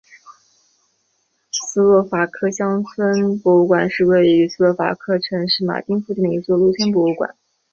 [1.51, 7.35] 斯洛伐克乡村博物馆是位于斯洛伐克城市马丁附近的一座露天博物馆。